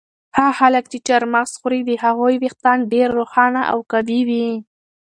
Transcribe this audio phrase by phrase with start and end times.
[0.37, 4.47] هغه خلک چې چهارمغز خوري د هغوی ویښتان ډېر روښانه او قوي وي.